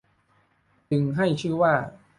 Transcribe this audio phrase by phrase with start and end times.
[0.89, 1.73] จึงให้ชื่อว่า